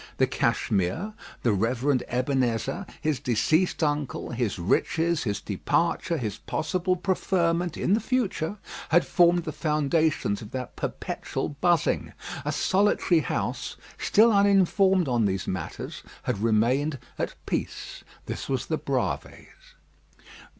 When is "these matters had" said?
15.25-16.39